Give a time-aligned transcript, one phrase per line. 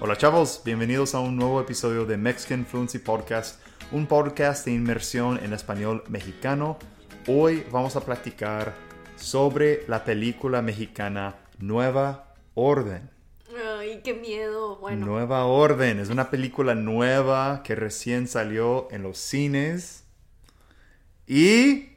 [0.00, 3.60] Hola chavos, bienvenidos a un nuevo episodio de Mexican Fluency Podcast,
[3.92, 6.78] un podcast de inmersión en español mexicano.
[7.26, 8.74] Hoy vamos a platicar
[9.16, 13.08] sobre la película mexicana Nueva Orden.
[13.78, 14.76] Ay, qué miedo.
[14.76, 20.04] Bueno, Nueva Orden es una película nueva que recién salió en los cines.
[21.26, 21.88] Y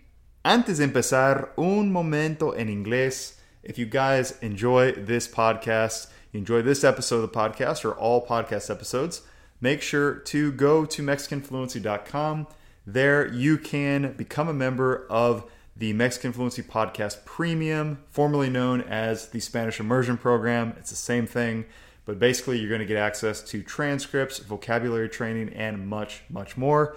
[0.43, 3.41] antes de empezar, un momento en inglés.
[3.63, 8.69] If you guys enjoy this podcast, enjoy this episode of the podcast or all podcast
[8.69, 9.21] episodes,
[9.61, 12.47] make sure to go to MexicanFluency.com.
[12.85, 19.29] There you can become a member of the Mexican Fluency Podcast Premium, formerly known as
[19.29, 20.73] the Spanish Immersion Program.
[20.77, 21.65] It's the same thing,
[22.05, 26.95] but basically, you're going to get access to transcripts, vocabulary training, and much, much more.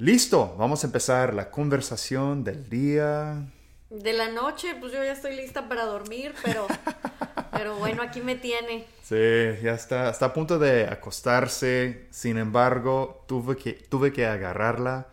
[0.00, 3.46] Listo, vamos a empezar la conversación del día.
[3.90, 6.66] de la noche, pues yo ya estoy lista para dormir, pero,
[7.56, 8.86] pero bueno, aquí me tiene.
[9.02, 9.14] Sí,
[9.62, 12.06] ya está, está a punto de acostarse.
[12.10, 15.08] Sin embargo, tuve que, tuve que agarrarla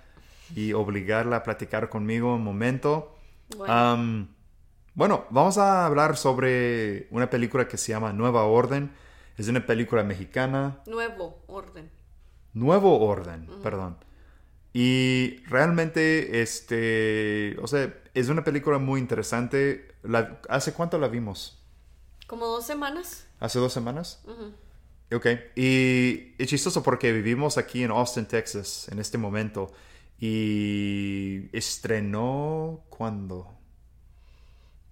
[0.55, 3.15] y obligarla a platicar conmigo un momento.
[3.57, 4.27] Bueno,
[4.93, 8.91] bueno, vamos a hablar sobre una película que se llama Nueva Orden.
[9.37, 10.79] Es una película mexicana.
[10.85, 11.89] nuevo orden.
[12.53, 13.95] Nuevo Orden, perdón.
[14.73, 19.87] Y realmente, este, o sea, es una película muy interesante.
[20.03, 21.60] La- ¿Hace cuánto la vimos?
[22.31, 23.27] Como dos semanas.
[23.41, 24.23] ¿Hace dos semanas?
[25.13, 25.27] Ok.
[25.53, 29.73] Y es chistoso porque vivimos aquí en Austin, Texas, en este momento.
[30.17, 33.53] Y estrenó cuándo?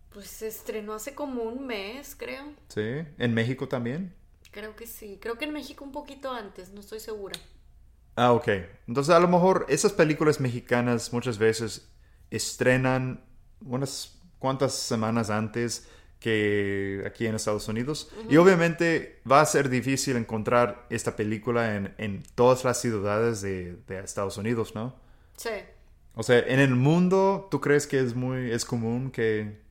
[0.09, 2.43] Pues se estrenó hace como un mes, creo.
[2.67, 3.07] ¿Sí?
[3.17, 4.13] ¿En México también?
[4.51, 5.17] Creo que sí.
[5.21, 7.39] Creo que en México un poquito antes, no estoy segura.
[8.17, 8.49] Ah, ok.
[8.85, 11.89] Entonces a lo mejor esas películas mexicanas muchas veces
[12.31, 13.23] estrenan
[13.61, 15.87] unas cuantas semanas antes
[16.19, 18.11] que aquí en Estados Unidos.
[18.29, 23.77] Y obviamente va a ser difícil encontrar esta película en, en todas las ciudades de,
[23.87, 24.95] de Estados Unidos, ¿no?
[25.37, 25.49] Sí.
[26.15, 29.61] O sea, en el mundo, ¿tú crees que es muy, es común que,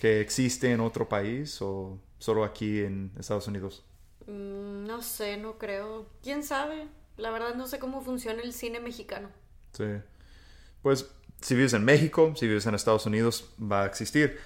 [0.00, 3.84] que existe en otro país o solo aquí en Estados Unidos?
[4.26, 6.06] Mm, no sé, no creo.
[6.22, 6.86] ¿Quién sabe?
[7.16, 9.30] La verdad no sé cómo funciona el cine mexicano.
[9.72, 9.86] Sí.
[10.82, 14.38] Pues si vives en México, si vives en Estados Unidos, va a existir.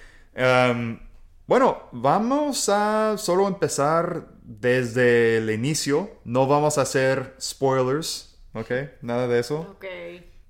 [1.47, 6.11] Bueno, vamos a solo empezar desde el inicio.
[6.25, 8.71] No vamos a hacer spoilers, ¿ok?
[9.03, 9.61] Nada de eso.
[9.77, 9.85] Ok.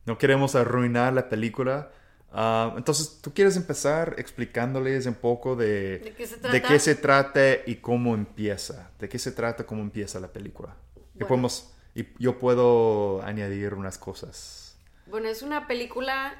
[0.05, 1.91] No queremos arruinar la película.
[2.33, 6.69] Ah, entonces, ¿tú quieres empezar explicándoles un poco de, ¿De qué se de trata?
[6.69, 8.91] qué se trata y cómo empieza?
[8.99, 10.75] ¿De qué se trata, cómo empieza la película?
[11.15, 14.77] Y, podemos, y yo puedo añadir unas cosas.
[15.07, 16.35] Bueno, es una película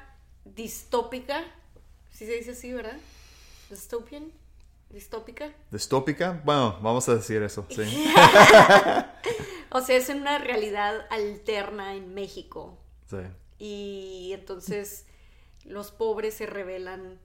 [0.45, 1.43] distópica.
[2.11, 2.97] Sí se dice así, ¿verdad?
[3.69, 4.31] Dystopian.
[4.93, 5.51] Distópica.
[5.71, 6.39] ¿Distópica?
[6.45, 7.81] Bueno, vamos a decir eso, sí.
[9.75, 12.77] O sea, es en una realidad alterna en México.
[13.09, 13.17] sí.
[13.57, 15.05] Y entonces
[15.63, 17.19] los pobres se rebelan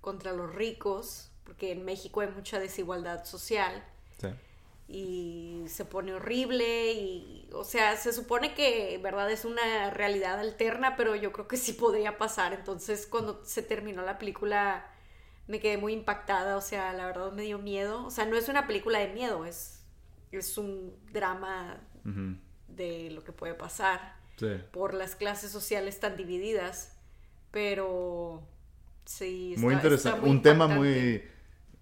[0.00, 3.84] contra los ricos, porque en México hay mucha desigualdad social
[4.18, 4.28] sí.
[4.88, 10.96] y se pone horrible y, o sea, se supone que, verdad, es una realidad alterna,
[10.96, 12.52] pero yo creo que sí podría pasar.
[12.54, 14.86] Entonces, cuando se terminó la película,
[15.46, 18.04] me quedé muy impactada, o sea, la verdad me dio miedo.
[18.06, 19.84] O sea, no es una película de miedo, es,
[20.30, 21.80] es un drama
[22.68, 24.48] de lo que puede pasar Sí.
[24.72, 26.96] por las clases sociales tan divididas,
[27.50, 28.42] pero
[29.04, 29.54] sí.
[29.58, 30.20] muy está- interesante.
[30.22, 31.22] muy un tema muy...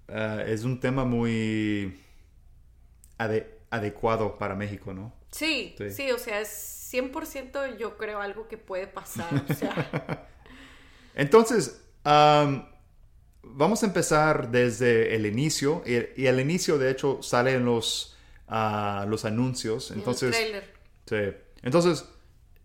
[0.09, 1.99] ah, es un tema muy
[3.19, 5.12] ade- adecuado para México, ¿no?
[5.31, 5.91] Sí, Sí.
[5.91, 6.49] sí, o sea, es
[6.93, 10.26] 100% yo creo algo que puede pasar, o sea,
[11.15, 11.81] Entonces,
[13.43, 15.83] vamos a empezar desde el inicio.
[15.87, 18.17] Y, y el inicio, de hecho, sale en los,
[18.49, 19.91] ah, los anuncios.
[19.91, 20.62] Entonces, en el
[21.06, 21.37] sí.
[21.62, 22.05] Entonces,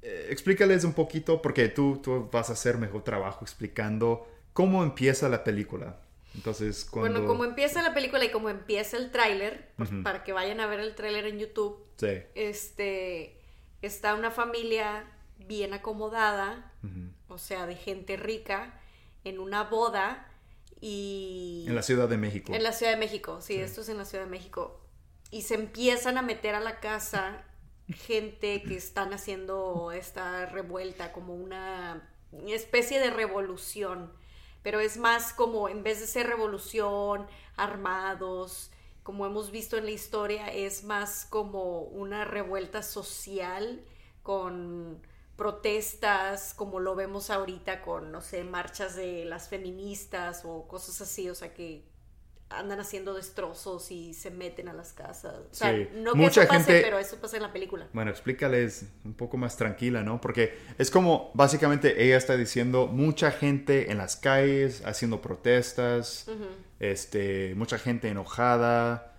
[0.02, 5.28] eh, explícales un poquito, porque tú, tú vas a hacer mejor trabajo explicando cómo empieza
[5.30, 5.98] la película.
[6.36, 7.12] Entonces, cuando...
[7.20, 10.68] Bueno, como empieza la película y como empieza el tráiler, pues, para que vayan a
[10.68, 12.20] ver el tráiler en YouTube, Sí.
[12.36, 13.40] este,
[13.82, 15.06] está una familia
[15.48, 16.74] bien acomodada,
[17.30, 18.80] o sea, de gente rica,
[19.24, 20.28] en una boda
[20.88, 21.66] y...
[21.68, 22.54] En la Ciudad de México.
[22.54, 24.80] En la Ciudad de México, sí, esto es en la Ciudad de México.
[25.32, 27.44] Y se empiezan a meter a la casa
[27.90, 32.08] gente que están haciendo esta revuelta, como una
[32.48, 34.14] especie de revolución.
[34.62, 37.26] Pero es más como, en vez de ser revolución,
[37.58, 38.70] armados,
[39.02, 43.84] como hemos visto en la historia, es más como una revuelta social
[44.22, 45.02] con
[45.36, 51.30] protestas, como lo vemos ahorita con, no sé, marchas de las feministas o cosas así,
[51.30, 51.84] o sea que
[52.50, 55.34] andan haciendo destrozos y se meten a las casas.
[55.52, 55.88] O sea, Sí.
[55.96, 57.88] no que Mucha eso pase, gente- pero eso pasa en la película.
[57.92, 60.22] Bueno, explícales un poco más tranquila, ¿no?
[60.22, 66.28] Porque es como, básicamente ella está diciendo, mucha gente en las calles haciendo protestas,
[66.80, 69.15] este, mucha gente enojada,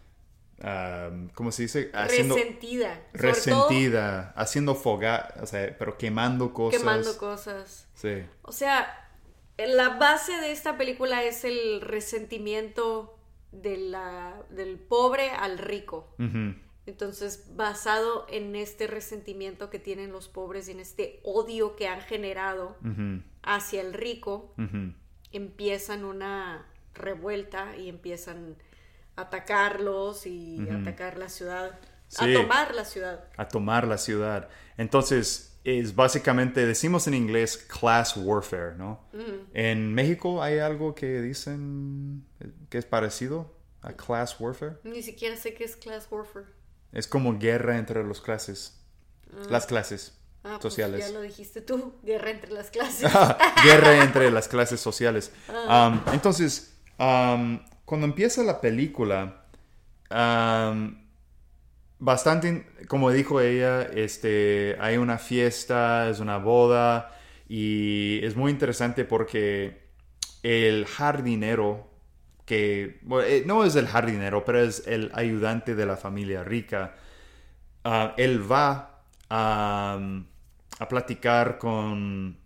[0.62, 1.90] am, ¿cómo se dice?
[1.94, 3.00] Haciendo resentida.
[3.12, 6.80] Todo, resentida, haciendo foga, o sea, pero quemando cosas.
[6.80, 7.88] quemando cosas.
[7.94, 9.10] Sí, O sea,
[9.58, 13.18] la base de esta película es el resentimiento
[13.52, 16.14] de la, del pobre al rico.
[16.86, 22.00] Entonces, basado en este resentimiento que tienen los pobres y en este odio que han
[22.00, 24.54] generado Ujú, hacia el rico,
[25.32, 28.56] empiezan una revuelta y empiezan
[29.16, 31.78] atacarlos y a atacar la ciudad,
[32.08, 32.34] Sí.
[32.34, 33.24] a tomar la ciudad.
[33.36, 34.48] a tomar la ciudad.
[34.76, 39.04] Entonces, es básicamente, decimos en inglés class warfare, ¿no?
[39.52, 42.24] En México hay algo que dicen
[42.70, 43.52] que es parecido
[43.82, 44.76] a class warfare.
[44.84, 46.46] Ni siquiera sé qué es class warfare.
[46.92, 48.80] Es como guerra entre los clases,
[49.50, 50.12] las clases
[50.44, 51.04] Ah, pues sociales.
[51.08, 53.10] ya lo dijiste tú, guerra entre las clases.
[53.64, 55.32] guerra entre las clases sociales.
[55.48, 56.00] Ah.
[56.06, 59.46] Um, entonces, um, cuando empieza la película,
[61.98, 67.12] bastante, como dijo ella, este, hay una fiesta, es una boda
[67.48, 69.78] y es muy interesante porque
[70.42, 71.90] el jardinero
[72.46, 76.96] que eh, no es el jardinero, pero es el ayudante de la familia rica.
[77.84, 79.98] ah, él va a,
[80.80, 82.38] a platicar con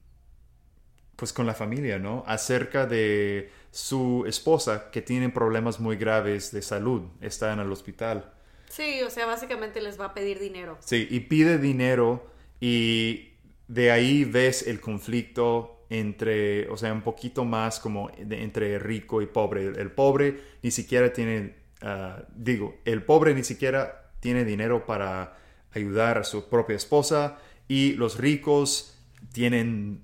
[1.16, 2.25] pues con la familia, ¿no?
[2.26, 8.32] Acerca de su esposa que tiene problemas muy graves de salud, está en el hospital.
[8.69, 10.78] Sí, o sea, básicamente les va a pedir dinero.
[10.81, 12.26] Sí, y pide dinero
[12.61, 13.31] y
[13.69, 19.22] de ahí ves el conflicto entre, o sea, un poquito más como de- entre rico
[19.22, 19.67] y pobre.
[19.67, 25.37] El, el pobre ni siquiera tiene, ah, digo, el pobre ni siquiera tiene dinero para
[25.72, 28.96] ayudar a su propia esposa y los ricos
[29.32, 30.02] tienen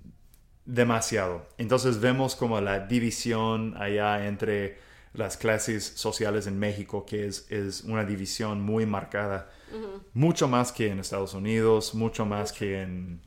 [0.67, 1.47] demasiado.
[1.59, 4.79] Entonces vemos como la división allá entre
[5.15, 9.51] las clases sociales en México, que es, es una división muy marcada,
[10.13, 13.21] mucho más que en Estados Unidos, mucho más que en,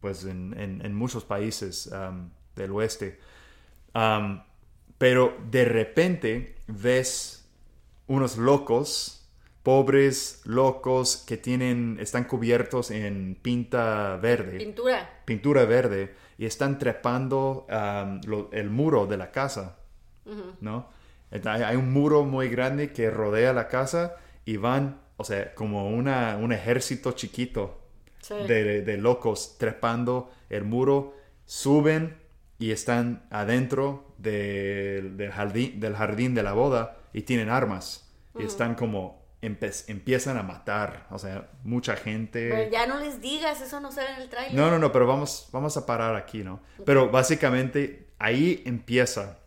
[0.00, 3.20] pues en, en- en muchos países um, del oeste.
[3.94, 4.40] Um,
[4.96, 7.46] pero de repente ves
[8.06, 9.28] unos locos,
[9.62, 15.22] pobres locos que tienen, están cubiertos en pinta verde Pintura.
[15.26, 19.76] pintura verde y están trepando um, lo- el muro de la casa,
[20.60, 20.88] ¿no?
[21.30, 24.14] Entonces, Hay un muro muy grande que rodea la casa
[24.46, 27.82] y van, o sea, como una, un ejército chiquito
[28.20, 28.34] Sí.
[28.46, 31.14] de, de locos trepando el muro,
[31.46, 32.16] suben
[32.58, 38.42] y están adentro del- del, jardín, del jardín de la boda y tienen armas y
[38.44, 42.48] están como empiezan a matar, o sea, mucha gente.
[42.50, 44.54] Pero ya no les digas, eso no se ve en el tráiler.
[44.54, 46.60] No, no, no, pero vamos, vamos a parar aquí, ¿no?
[46.84, 49.38] Pero básicamente ahí empieza.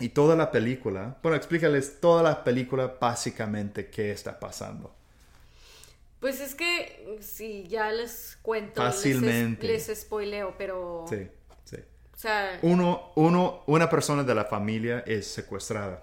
[0.00, 4.94] Y toda la película, bueno, explícales toda la película básicamente qué está pasando.
[6.20, 9.66] Pues es que si ya les cuento, Fácilmente.
[9.66, 11.04] Les, les spoileo, pero...
[11.08, 11.28] Sí,
[11.64, 11.76] sí.
[12.14, 16.02] O sea, Uno, uno, una persona de la familia es secuestrada.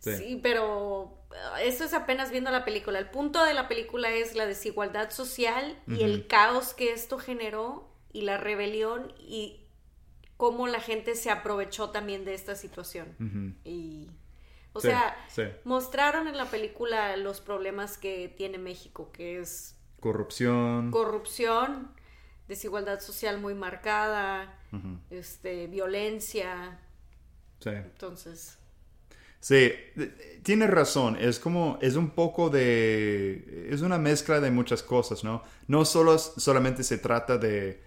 [0.00, 0.16] sí.
[0.16, 0.40] sí.
[0.42, 1.19] pero
[1.62, 2.98] eso es apenas viendo la película.
[2.98, 7.88] El punto de la película es la desigualdad social y el caos que esto generó
[8.12, 9.66] y la rebelión y
[10.36, 13.56] cómo la gente se aprovechó también de esta situación.
[13.64, 14.08] Y...
[14.72, 15.42] O Sí, sea, sí.
[15.64, 20.92] mostraron en la película los problemas que tiene México, que es Corrupción.
[20.92, 21.92] corrupción,
[22.46, 24.56] desigualdad social muy marcada,
[25.10, 26.78] este, violencia.
[27.58, 27.70] sí.
[27.70, 28.60] Entonces,
[29.40, 29.72] Sí,
[30.42, 31.16] tienes razón.
[31.18, 35.42] Es como, es un poco de, es una mezcla de muchas cosas, ¿no?
[35.66, 37.82] No solo, solamente se trata de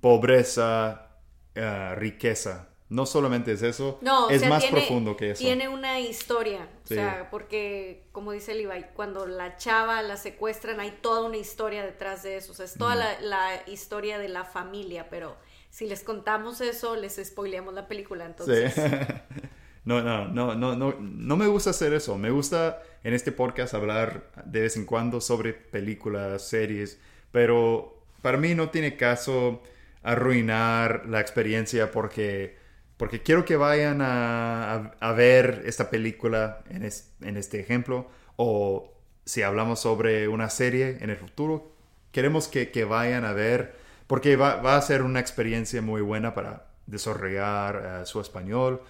[0.00, 1.18] pobreza,
[1.54, 2.68] eh, riqueza.
[2.90, 5.40] No solamente es eso, no, o es sea, más tiene, profundo que eso.
[5.40, 6.94] Tiene una historia, Sí.
[6.94, 11.84] o sea, porque, como dice Levi, cuando la chava la secuestran, hay toda una historia
[11.84, 12.52] detrás de eso.
[12.52, 15.36] O sea, es toda la, la historia de la familia, pero
[15.68, 18.24] si les contamos eso, les spoileamos la película.
[18.24, 18.80] Entonces, Sí.
[19.88, 22.18] No, no, no, no, no, me gusta hacer eso.
[22.18, 26.98] Me gusta en este podcast hablar de vez en cuando sobre películas, series,
[27.32, 29.62] pero para mí no tiene caso
[30.02, 32.56] arruinar la experiencia porque,
[32.96, 38.08] porque quiero que vayan a, a- a ver esta película en, es- en este ejemplo
[38.36, 38.92] o
[39.24, 41.72] si hablamos sobre una serie en el futuro,
[42.12, 43.76] queremos que, que vayan a ver
[44.06, 48.82] porque va, va a ser una experiencia muy buena para desarrollar eh, su español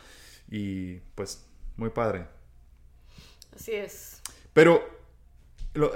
[0.51, 1.45] y pues
[1.77, 2.27] muy padre.
[3.55, 4.21] Así es.
[4.53, 4.83] Pero
[5.75, 5.93] lo-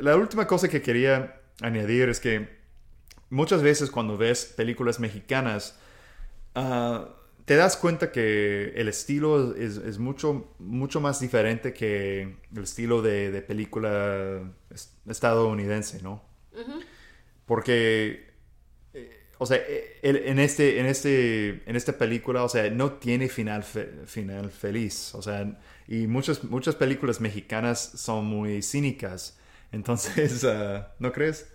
[0.00, 2.48] la última cosa que quería añadir es que
[3.30, 5.78] muchas veces cuando ves películas mexicanas,
[6.54, 7.08] ah,
[7.44, 13.02] te das cuenta que el estilo es, es mucho, mucho más diferente que el estilo
[13.02, 16.22] de, de película es- estadounidense, ¿no?
[17.46, 18.33] Porque,
[19.38, 23.28] o sea, eh, el- en, este, en, este, en esta película, o sea, no tiene
[23.28, 25.14] final, fe- final feliz.
[25.14, 29.38] O sea, y muchas, muchas películas mexicanas son muy cínicas.
[29.72, 31.48] Entonces, ah, ¿no crees?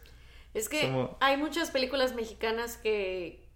[0.53, 3.47] Es que Como- hay muchas películas mexicanas que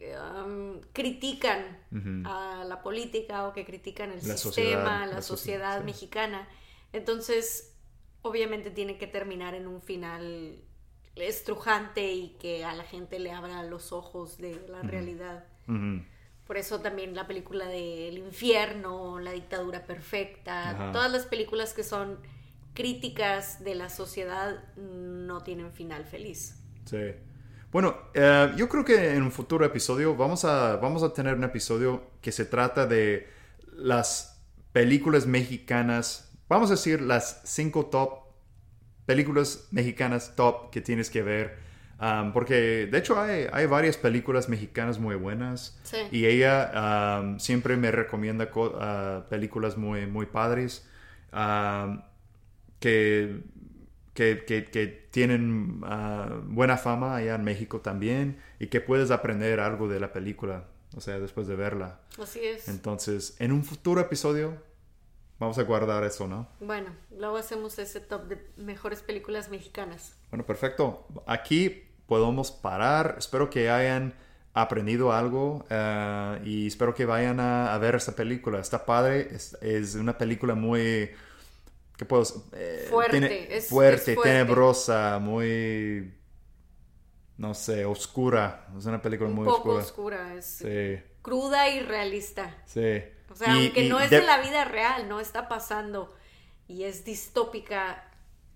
[0.00, 1.78] um, critican
[2.24, 5.84] a la política o que critican el La sistema, sociedad, la, la sociedad sociedad, sí.
[5.84, 6.48] mexicana.
[6.92, 7.74] Entonces,
[8.22, 10.62] obviamente tiene que terminar en un final
[11.20, 15.44] estrujante y que a la gente le abra los ojos de la realidad.
[16.46, 20.92] Por eso también la película de El infierno, La dictadura perfecta, Ajá.
[20.92, 22.18] todas las películas que son
[22.74, 26.62] críticas de la sociedad no tienen final feliz.
[26.84, 27.12] Sí.
[27.70, 31.44] Bueno, eh, yo creo que en un futuro episodio vamos a, vamos a tener un
[31.44, 33.28] episodio que se trata de
[33.72, 34.40] las
[34.72, 38.27] películas mexicanas, vamos a decir las cinco top
[39.08, 41.56] películas mexicanas top que tienes que ver.
[42.00, 45.96] Um, porque de hecho hay, hay varias películas mexicanas muy buenas Sí.
[46.12, 50.86] y ella um, siempre me recomienda co- ah, películas muy, muy padres
[51.32, 52.00] um,
[52.78, 53.40] que,
[54.14, 59.58] que, que- que tienen ah, buena fama allá en México también y que puedes aprender
[59.58, 60.64] algo de la película,
[60.96, 61.98] o sea, después de verla.
[62.22, 62.68] Así es.
[62.68, 64.54] Entonces, en un futuro episodio
[65.38, 66.48] vamos a guardar eso, ¿no?
[66.60, 70.14] Bueno, luego hacemos ese top de mejores películas mexicanas.
[70.30, 71.06] Bueno, perfecto.
[71.26, 73.16] Aquí podemos parar.
[73.18, 74.14] Espero que hayan
[74.54, 78.58] aprendido algo eh, y espero que vayan a, a ver esta película.
[78.60, 79.28] Está padre.
[79.34, 81.10] Es, es una película muy...
[81.96, 84.30] ¿Qué puedo eh, Fuerte, tiene- es- fuerte, es fuerte.
[84.32, 86.14] tenebrosa, muy...
[87.36, 88.66] No sé, oscura.
[88.76, 90.18] Es una película Un muy poco oscura.
[90.24, 92.54] oscura, es Sí, cruda y realista.
[92.66, 93.02] sí.
[93.30, 96.14] O sea, Y- aunque y no es de- la vida real, no está pasando
[96.66, 98.04] y es distópica,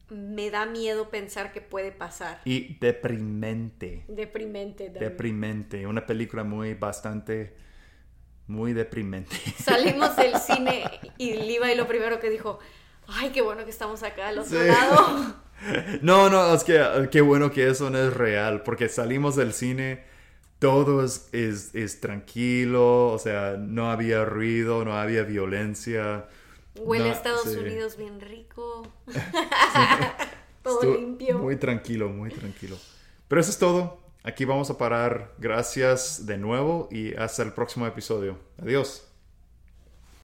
[0.08, 2.40] me da miedo pensar que puede pasar.
[2.44, 4.04] Y deprimente.
[4.08, 4.90] Deprimente.
[4.90, 5.86] Deprimente.
[5.86, 7.56] Una película muy bastante...
[8.48, 9.36] Muy deprimente.
[9.62, 10.84] Salimos del cine
[11.16, 12.58] y Levi lo primero que dijo,
[13.06, 14.66] ay, qué bueno que estamos acá al otro Sí.
[14.66, 15.36] lado.
[16.02, 19.52] No, no, es que eh, qué bueno que eso no es real, porque salimos del
[19.52, 20.02] cine,
[20.62, 26.28] todo es, es, es tranquilo, o sea, no había ruido, no había violencia.
[26.76, 27.58] Huele No, a Estados sí.
[27.58, 28.88] Unidos bien rico.
[30.62, 31.38] Todo Estuvo limpio.
[31.38, 32.78] Muy tranquilo, muy tranquilo.
[33.28, 34.00] Pero eso es todo.
[34.22, 35.34] Aquí vamos a parar.
[35.38, 38.38] Gracias de nuevo y hasta el próximo episodio.
[38.58, 39.11] Adiós.